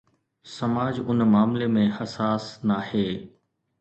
[0.55, 3.07] سماج ان معاملي ۾ حساس ناهي.